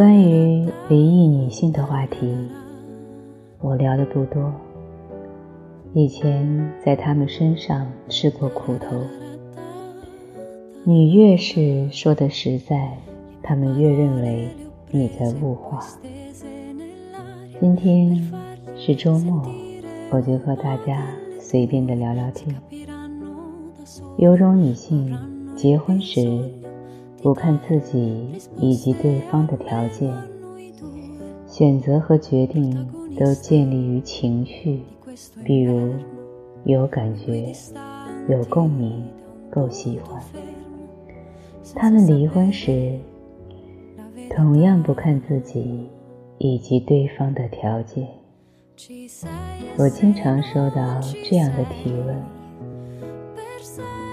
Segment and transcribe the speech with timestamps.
[0.00, 2.34] 关于离异女性的话题，
[3.60, 4.50] 我聊的不多。
[5.92, 8.96] 以前在他们身上吃过苦头，
[10.84, 12.96] 你越是说的实在，
[13.42, 14.48] 他们越认为
[14.90, 15.86] 你在物化。
[17.60, 18.32] 今天
[18.78, 19.44] 是周末，
[20.12, 22.56] 我就和大家随便的聊聊天。
[24.16, 25.14] 有种女性
[25.54, 26.58] 结婚时。
[27.22, 30.10] 不看自己以及对方的条件，
[31.46, 32.88] 选择和决定
[33.18, 34.80] 都建立于情绪，
[35.44, 35.92] 比如
[36.64, 37.52] 有感觉、
[38.26, 39.04] 有共鸣、
[39.50, 40.22] 够喜欢。
[41.74, 42.98] 他们离婚时，
[44.30, 45.90] 同样不看自己
[46.38, 48.08] 以及对方的条件。
[49.76, 52.16] 我经常收到这样的提问：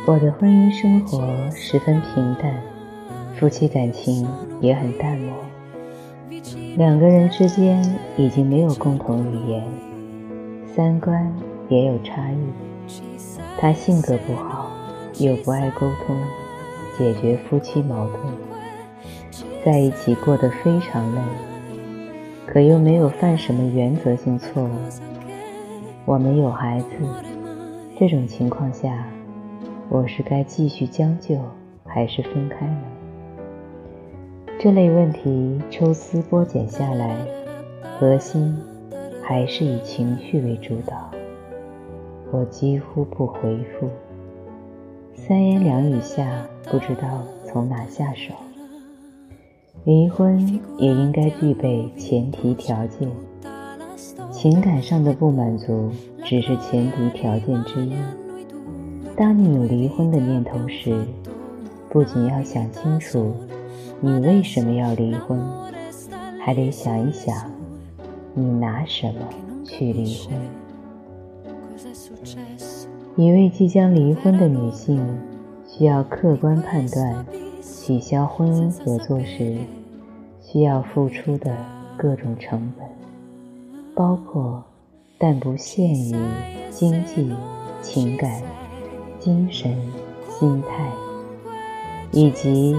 [0.05, 2.61] 我的婚姻生活十分平淡。
[3.39, 4.27] 夫妻感情
[4.61, 5.31] 也很淡漠，
[6.75, 7.83] 两个人之间
[8.17, 9.63] 已经没有共同语言，
[10.65, 11.31] 三观
[11.69, 12.37] 也有差异。
[13.59, 14.71] 他性格不好，
[15.19, 16.17] 又不爱沟通，
[16.97, 18.19] 解决夫妻矛盾，
[19.63, 21.21] 在一起过得非常累，
[22.47, 24.69] 可又没有犯什么原则性错误。
[26.05, 26.87] 我们有孩子，
[27.99, 29.05] 这种情况下，
[29.89, 31.37] 我是该继续将就，
[31.85, 32.81] 还是分开呢？
[34.59, 37.15] 这类问题抽丝剥茧下来，
[37.99, 38.57] 核心
[39.21, 41.11] 还是以情绪为主导。
[42.31, 43.87] 我几乎不回复，
[45.13, 48.33] 三言两语下不知道从哪下手。
[49.83, 53.07] 离婚也应该具备前提条件，
[54.31, 55.91] 情感上的不满足
[56.25, 57.93] 只是前提条件之一。
[59.15, 61.05] 当你有离婚的念头时，
[61.91, 63.35] 不仅要想清楚。
[63.99, 65.41] 你为什么要离婚？
[66.39, 67.51] 还得想一想，
[68.35, 69.27] 你拿什么
[69.65, 70.39] 去离婚？
[73.15, 75.03] 一位即将离婚的女性
[75.67, 77.25] 需要客观判断
[77.59, 79.57] 取消婚姻合作时
[80.41, 81.57] 需要付出的
[81.97, 82.87] 各种成本，
[83.95, 84.63] 包括
[85.17, 86.15] 但不限于
[86.69, 87.35] 经济、
[87.81, 88.43] 情感、
[89.19, 89.75] 精神、
[90.29, 90.91] 心态，
[92.11, 92.75] 以及。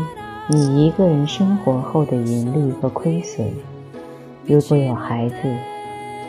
[0.50, 3.46] 你一个人生活后的盈利和亏损，
[4.46, 5.36] 如果有孩子，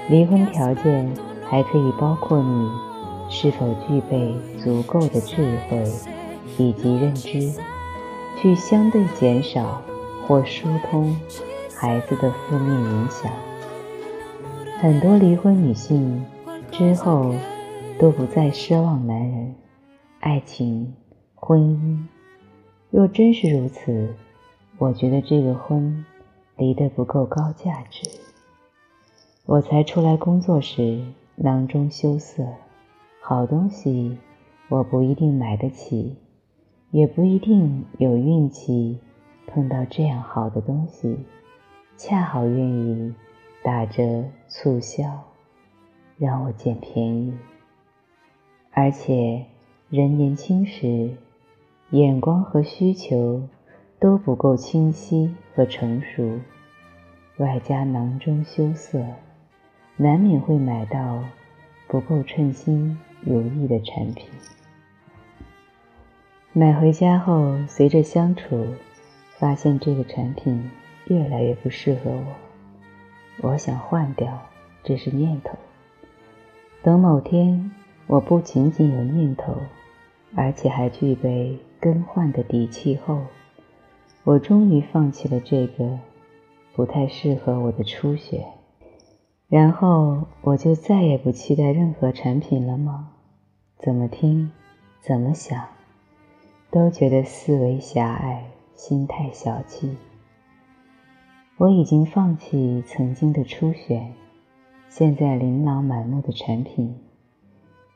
[0.09, 1.09] 离婚条件
[1.45, 2.69] 还可以包括你
[3.29, 5.89] 是否具备足够的智慧
[6.57, 7.49] 以及认知，
[8.41, 9.81] 去相对减少
[10.27, 11.15] 或疏通
[11.73, 13.31] 孩子的负面影响。
[14.81, 16.25] 很多离婚女性
[16.69, 17.33] 之后
[17.97, 19.55] 都不再奢望男人、
[20.19, 20.93] 爱情、
[21.35, 22.18] 婚姻。
[22.91, 24.15] 若真是如此，
[24.79, 26.03] 我觉得这个婚
[26.57, 28.09] 离得不够高价值。
[29.45, 31.03] 我才出来工作时
[31.35, 32.47] 囊中羞涩，
[33.21, 34.17] 好东西
[34.69, 36.15] 我不一定买得起，
[36.89, 38.97] 也不一定有运气
[39.45, 41.15] 碰到这样好的东西，
[41.95, 43.13] 恰好愿意
[43.63, 45.25] 打折促销，
[46.17, 47.37] 让我捡便宜。
[48.71, 49.45] 而且
[49.91, 51.11] 人年轻时。
[51.91, 53.41] 眼光和需求
[53.97, 56.39] 都不够清晰和成熟，
[57.37, 59.03] 外加囊中羞涩，
[59.97, 61.23] 难免会买到
[61.87, 64.29] 不够称心如意的产品。
[66.53, 68.67] 买回家后，随着相处，
[69.39, 70.69] 发现这个产品
[71.07, 74.43] 越来越不适合我，我想换掉，
[74.83, 75.57] 这是念头。
[76.83, 77.71] 等某天，
[78.05, 79.55] 我不仅仅有念头，
[80.35, 81.57] 而且还具备。
[81.79, 83.21] 更换的底气后，
[84.23, 85.99] 我终于放弃了这个
[86.73, 88.45] 不太适合我的初选，
[89.47, 93.11] 然后我就再也不期待任何产品了吗？
[93.77, 94.51] 怎么听，
[94.99, 95.67] 怎么想，
[96.69, 98.43] 都觉得思维狭隘，
[98.75, 99.95] 心态小气。
[101.57, 104.13] 我已经放弃曾经的初选，
[104.89, 106.93] 现在琳琅满目的产品，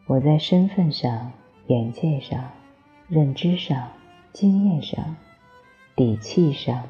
[0.08, 1.34] 我在身份上、
[1.68, 2.42] 眼界上。
[3.10, 3.90] 认知上、
[4.32, 5.16] 经验上、
[5.96, 6.84] 底气上，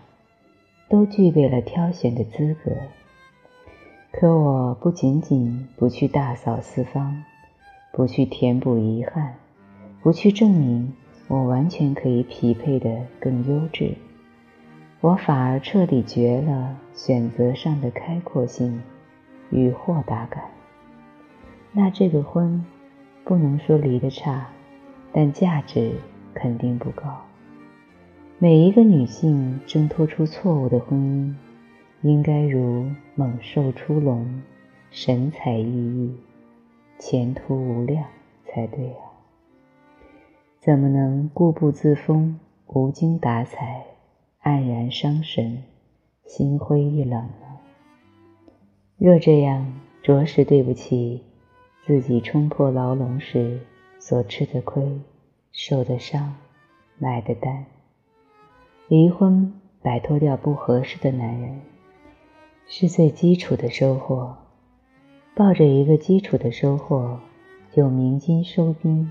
[0.88, 2.72] 都具备了挑选的资格。
[4.12, 7.24] 可我不仅仅不去大扫四方，
[7.92, 9.36] 不去填补遗憾，
[10.02, 10.94] 不去证明
[11.28, 13.96] 我完全可以匹配的更优质，
[15.02, 18.84] 我反而彻底绝了选择上的开阔性
[19.50, 20.44] 与豁达感。
[21.72, 22.64] 那这个婚，
[23.24, 24.48] 不能说离得差，
[25.14, 25.94] 但价值。
[26.36, 27.22] 肯定不高。
[28.40, 31.36] 每一个女性挣脱出错误的婚姻，
[32.02, 34.42] 应该如猛兽出笼，
[34.90, 36.12] 神采奕奕，
[36.98, 38.04] 前途无量
[38.44, 39.14] 才对啊！
[40.60, 43.86] 怎么能固步自封，无精打采，
[44.42, 45.64] 黯然伤神，
[46.26, 47.60] 心灰意冷呢？
[48.98, 49.72] 若这样，
[50.02, 51.22] 着实对不起
[51.86, 53.60] 自己冲破牢笼时
[54.06, 55.00] 所吃的亏、
[55.54, 56.36] 受的伤、
[57.00, 57.66] 买的单。
[58.90, 61.62] 离婚，摆脱掉不合适的男人，
[62.68, 64.36] 是最基础的收获。
[65.34, 67.18] 抱着一个基础的收获，
[67.72, 69.10] 就鸣金收兵，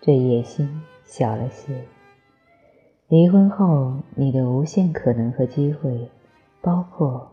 [0.00, 1.82] 这野心小了些。
[3.08, 6.08] 离婚后，你的无限可能和机会，
[6.60, 7.32] 包括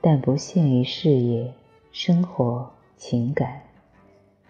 [0.00, 1.54] 但不限于事业、
[1.92, 3.62] 生活、情感，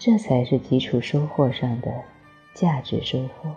[0.03, 1.93] 这才是基础收获上的
[2.55, 3.55] 价值收获。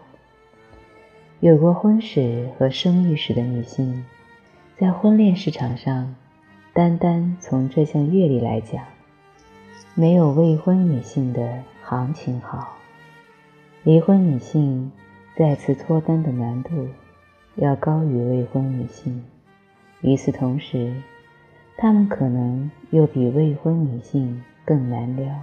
[1.39, 4.03] 有过婚史和生育史的女性，
[4.77, 6.13] 在婚恋市场上，
[6.73, 8.83] 单单从这项阅历来讲，
[9.95, 12.73] 没有未婚女性的行情好。
[13.83, 14.91] 离婚女性
[15.37, 16.89] 再次脱单的难度
[17.55, 19.23] 要高于未婚女性，
[20.01, 20.93] 与此同时，
[21.77, 25.33] 她们可能又比未婚女性更难撩，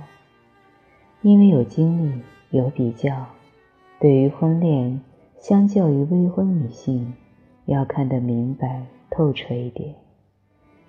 [1.22, 2.20] 因为有经历、
[2.50, 3.26] 有比较，
[3.98, 5.00] 对于婚恋。
[5.40, 7.14] 相较于未婚女性，
[7.64, 9.94] 要看得明白透彻一点，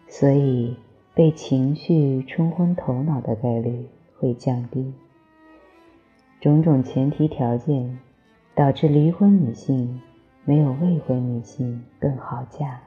[0.09, 0.75] 所以
[1.13, 3.85] 被情绪冲昏头脑的概率
[4.17, 4.93] 会降低。
[6.41, 7.97] 种种前提条件
[8.53, 10.01] 导致离婚女性
[10.43, 12.81] 没有未婚女性更好嫁，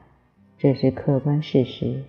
[0.59, 2.03] 这是客观事实。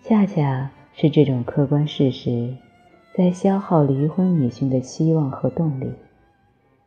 [0.00, 2.56] 恰恰是这种客观事实，
[3.16, 5.90] 在消耗离婚女性的希望和动力。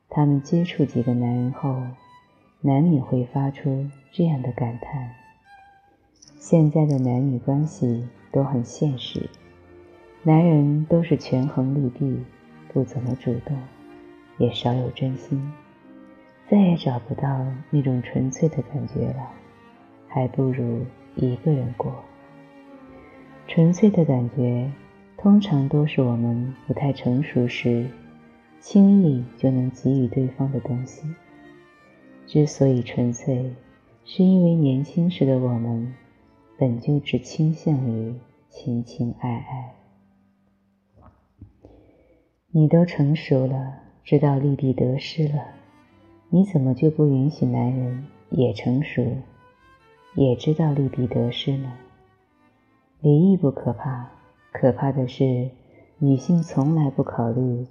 [0.09, 1.81] 他们接触几个男人后，
[2.61, 5.09] 难免会发出这样的感叹：
[6.37, 9.27] 现在的男女关系都很现实，
[10.21, 12.23] 男人都是权衡利弊，
[12.71, 13.57] 不怎么主动，
[14.37, 15.51] 也少有真心，
[16.47, 19.31] 再也找不到那种纯粹的感觉了，
[20.07, 20.85] 还不如
[21.15, 21.91] 一个人过。
[23.47, 24.71] 纯粹的感觉，
[25.21, 27.89] 通常都是我们不太成熟时。
[28.61, 31.03] 轻易就能给予对方的东西。
[32.25, 33.53] 之所以纯粹，
[34.05, 35.93] 是因为年轻时的我们
[36.57, 38.15] 本就只倾向于
[38.49, 39.75] 情情爱爱。
[42.51, 45.45] 你都成熟了，知道利弊得失了，
[46.29, 49.05] 你怎么就不允许男人也成熟，
[50.15, 51.73] 也知道利弊得失呢？
[52.99, 54.09] 离异不可怕，
[54.51, 55.49] 可怕的是
[55.97, 57.67] 女性从来不考虑。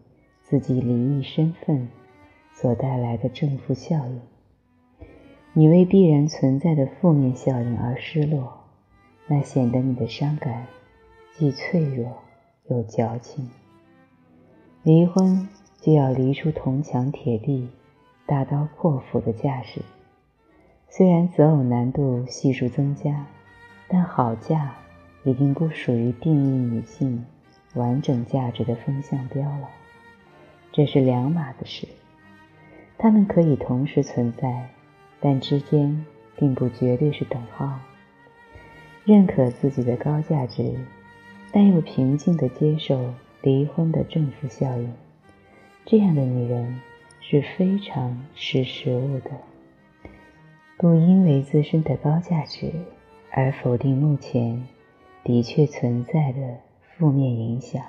[0.50, 1.90] 自己离异身份
[2.54, 4.20] 所带来的正负效应，
[5.52, 8.60] 你为必然存在的负面效应而失落，
[9.26, 10.66] 那显得你的伤感
[11.34, 12.06] 既脆弱
[12.68, 13.50] 又矫情。
[14.82, 15.46] 离婚
[15.82, 17.68] 就要离出铜墙铁壁、
[18.24, 19.82] 大刀阔斧的架势，
[20.88, 23.26] 虽然择偶难度系数增加，
[23.86, 24.74] 但好嫁
[25.28, 27.26] 已经不属于定义女性
[27.74, 29.68] 完整价值的风向标了。
[30.72, 31.86] 这是两码子事，
[32.96, 34.70] 它们可以同时存在，
[35.20, 37.78] 但之间并不绝对是等号。
[39.04, 40.74] 认可自己的高价值，
[41.52, 43.12] 但又平静地接受
[43.42, 44.94] 离婚的正负效应，
[45.84, 46.80] 这样的女人
[47.20, 49.32] 是非常识时务的。
[50.78, 52.72] 不因为自身的高价值
[53.30, 54.66] 而否定目前
[55.24, 57.82] 的确存在的负面影响。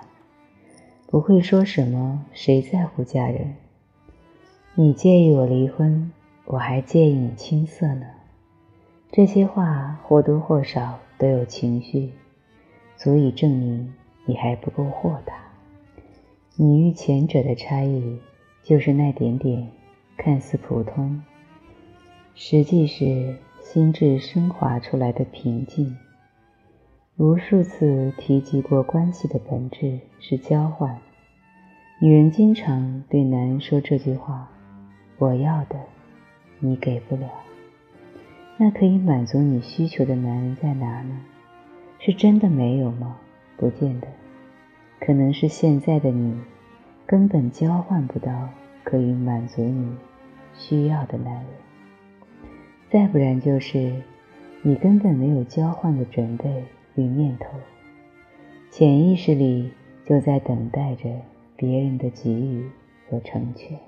[1.08, 3.56] 不会说什么“谁在乎嫁人”，
[4.76, 6.12] 你介意我离婚，
[6.46, 8.06] 我还介意你青涩呢。
[9.12, 12.12] 这些话或多或少都有情绪，
[12.96, 13.92] 足以证明
[14.26, 15.34] 你还不够豁达。
[16.56, 18.20] 你与前者的差异，
[18.62, 19.68] 就是那点点
[20.16, 21.24] 看似普通，
[22.36, 25.98] 实际是心智升华出来的平静。
[27.20, 30.98] 无数次提及过，关系的本质是交换。
[32.00, 34.50] 女人经常对男人说这句话
[35.20, 35.76] ：“我要的，
[36.60, 37.28] 你给不了。”
[38.56, 41.20] 那可以满足你需求的男人在哪呢？
[42.00, 43.18] 是真的没有吗？
[43.58, 44.08] 不见得，
[45.02, 46.40] 可能是现在的你
[47.06, 48.48] 根本交换不到
[48.86, 49.94] 可以满足你
[50.54, 51.48] 需要的男人。
[52.90, 53.94] 再不然就是
[54.62, 56.64] 你根本没有交换的准备。
[57.00, 57.48] 与念头，
[58.70, 59.72] 潜意识里
[60.04, 61.10] 就在等待着
[61.56, 62.70] 别人的给予
[63.10, 63.80] 和成全，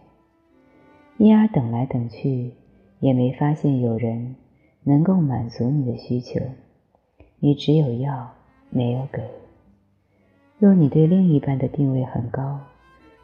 [1.18, 2.52] 因而等来等去，
[3.02, 4.38] 也没发现有人
[4.84, 6.40] 能够满足你的需求，
[7.40, 8.34] 你只有要，
[8.70, 9.22] 没有给。
[10.58, 12.62] 若你对另一半的定位很高，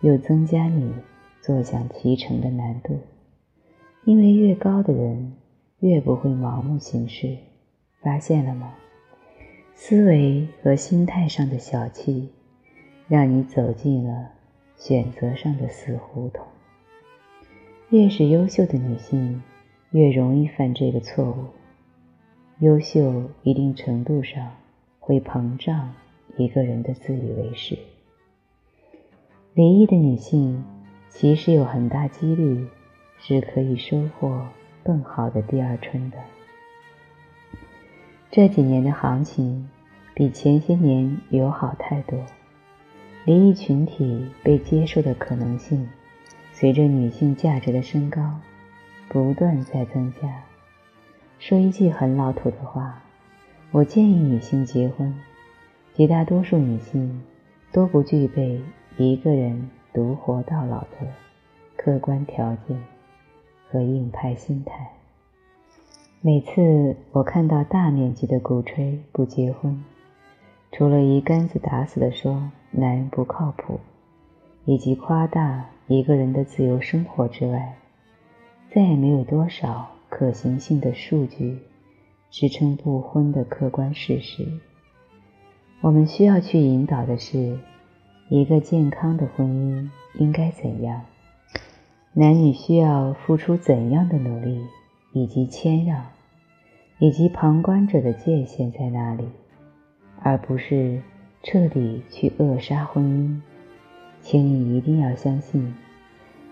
[0.02, 0.92] 又增加你
[1.42, 3.00] 坐享其成的难度，
[4.04, 5.34] 因为越高的人
[5.80, 7.38] 越不会盲目行事，
[8.02, 8.74] 发现了吗？
[9.80, 12.30] 思维和心态上的小气，
[13.08, 14.32] 让你走进了
[14.76, 16.44] 选择上的死胡同。
[17.92, 19.44] 越是优秀的女性，
[19.92, 21.46] 越容易犯这个错误。
[22.58, 24.52] 优秀一定程度上
[25.00, 25.94] 会膨胀
[26.38, 27.78] 一个人的自以为是。
[29.54, 30.66] 离异的女性
[31.08, 32.66] 其实有很大几率
[33.20, 34.48] 是可以收获
[34.84, 36.18] 更好的第二春的。
[38.30, 39.70] 这几年的行情
[40.14, 42.20] 比前些年友好太多，
[43.24, 45.88] 离异群体被接受的可能性，
[46.52, 48.40] 随着女性价值的升高，
[49.08, 50.44] 不断在增加。
[51.40, 53.02] 说一句很老土的话，
[53.72, 55.16] 我建议女性结婚，
[55.94, 57.24] 绝大多数女性
[57.72, 58.62] 都不具备
[58.98, 61.08] 一个人独活到老的
[61.78, 62.78] 客观条件
[63.70, 64.97] 和硬派心态。
[66.20, 69.84] 每次我看到大面积的鼓吹不结婚，
[70.72, 73.80] 除了一竿子打死的说男人不靠谱，
[74.66, 77.78] 以及夸大一个人的自由生活之外，
[78.74, 81.60] 再也没有多少可行性的数据
[82.32, 84.44] 支撑不婚的客观事实。
[85.82, 87.60] 我们需要去引导的是，
[88.30, 91.04] 一个健康的婚姻应该怎样，
[92.14, 94.66] 男女需要付出怎样的努力。
[95.18, 96.06] 以及谦让，
[97.00, 99.28] 以及旁观者的界限在哪里，
[100.22, 101.02] 而不是
[101.42, 103.42] 彻底去扼杀婚姻。
[104.22, 105.74] 请你一定要相信，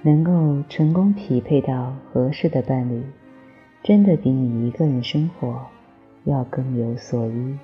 [0.01, 3.03] 能够成功匹配到合适的伴侣，
[3.83, 5.63] 真的比你一个人生活
[6.23, 7.57] 要更有所依、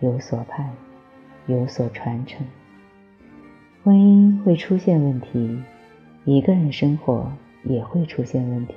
[0.00, 0.70] 有所盼、
[1.46, 2.46] 有所传承。
[3.84, 5.58] 婚姻会出现问题，
[6.24, 7.30] 一个人生活
[7.64, 8.74] 也会出现问题。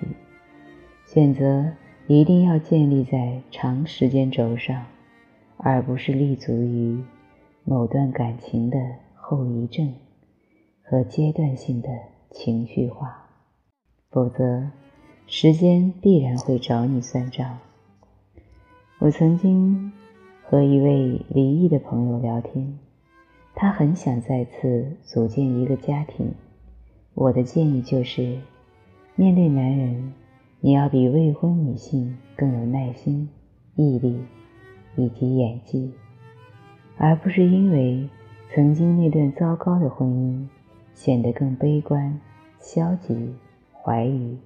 [1.11, 1.65] 选择
[2.05, 4.85] 一定要建立在长时间轴上，
[5.57, 7.03] 而不是立足于
[7.63, 8.77] 某段感情的
[9.15, 9.91] 后遗症
[10.83, 11.89] 和阶段性的
[12.29, 13.27] 情绪化，
[14.11, 14.69] 否则
[15.25, 17.57] 时间必然会找你算账。
[18.99, 19.91] 我曾经
[20.43, 22.77] 和一位离异的朋友聊天，
[23.55, 26.31] 他很想再次组建一个家庭。
[27.15, 28.37] 我的建议就是，
[29.15, 30.13] 面对男人。
[30.61, 33.29] 你要比未婚女性更有耐心、
[33.75, 34.21] 毅力
[34.97, 35.93] 以及演技，
[36.97, 38.09] 而不是因为
[38.53, 40.45] 曾经那段糟糕的婚姻
[40.93, 42.19] 显得更悲观、
[42.59, 43.33] 消极、
[43.71, 44.37] 怀疑。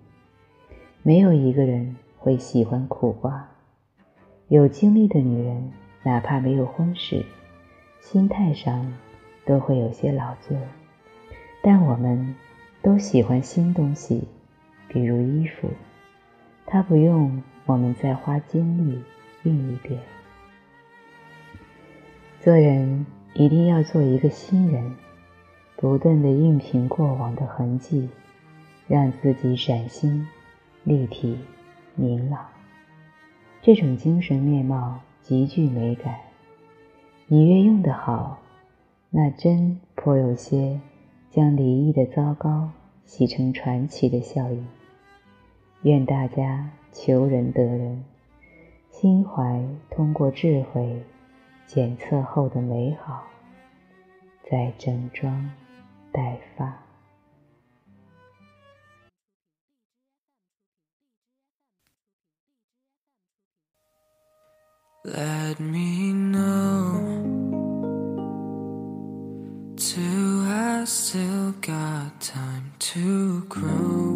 [1.01, 3.49] 没有一个人会喜欢苦瓜。
[4.49, 5.71] 有经历的女人，
[6.03, 7.25] 哪怕没有婚史，
[7.99, 8.93] 心态上
[9.47, 10.55] 都会有些老旧。
[11.63, 12.35] 但我们
[12.83, 14.27] 都喜欢新东西，
[14.87, 15.69] 比如衣服。
[16.73, 18.99] 他不用我们再花精力
[19.43, 19.99] 运一遍。
[22.39, 24.95] 做人一定要做一个新人，
[25.75, 28.09] 不断的熨平过往的痕迹，
[28.87, 30.27] 让自己崭新、
[30.83, 31.37] 立体、
[31.93, 32.43] 明朗。
[33.61, 36.15] 这种精神面貌极具美感。
[37.27, 38.39] 你越用得好，
[39.11, 40.81] 那真颇有些
[41.29, 42.71] 将离异的糟糕
[43.05, 44.67] 洗成传奇的效应。
[45.83, 48.05] 愿大家求人得人，
[48.89, 51.03] 心怀通过智慧
[51.67, 53.27] 检测后的美好，
[54.49, 55.51] 再整装
[56.11, 56.73] 待发。
[73.05, 74.12] Things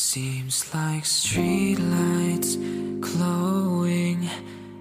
[0.00, 2.54] Seems like streetlights
[3.00, 4.22] glowing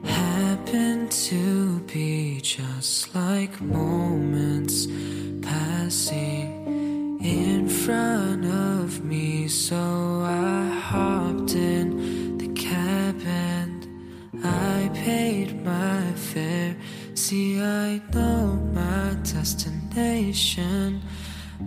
[0.04, 4.86] happen to be just like moments
[5.42, 9.48] passing in front of me.
[9.48, 13.88] So I hopped in the cab and
[14.46, 16.78] I paid my fare.
[17.16, 21.02] See, I know my destination.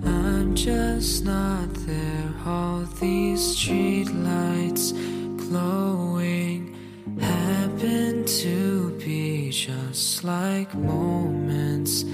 [0.05, 2.10] I'm just not there.
[2.47, 4.95] All these streetlights
[5.37, 6.75] glowing
[7.21, 12.05] happen to be just like moments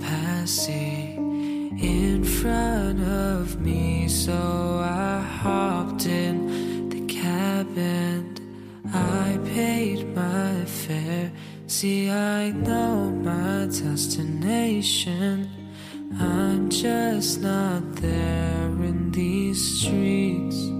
[0.00, 4.08] passing in front of me.
[4.08, 8.40] So I hopped in the cab and
[8.92, 11.30] I paid my fare.
[11.68, 15.48] See, I know my destination.
[16.18, 19.10] I'm just not there in
[19.48, 20.77] these streets.